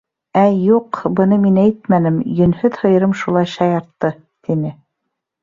—Ә 0.43 0.43
юҡ, 0.67 1.01
быны 1.19 1.37
мин 1.43 1.59
әйтмәнем, 1.63 2.17
йөнһөҙ 2.39 2.81
һыйырым 2.85 3.15
шулай 3.21 3.51
шаяртты,— 3.53 4.13
тине. 4.51 4.75